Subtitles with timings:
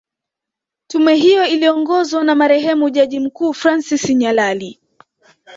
[0.87, 4.79] Tume hiyo iliongozwa na marehemu jaji mkuu Francis Nyalali